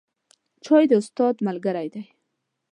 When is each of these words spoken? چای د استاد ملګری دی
چای 0.65 0.85
د 0.89 0.91
استاد 1.01 1.35
ملګری 1.47 1.87
دی 1.93 2.03